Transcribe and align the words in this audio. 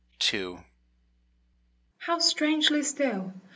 II 0.33 0.57
How 1.99 2.17
strangely 2.17 2.81
still 2.81 3.33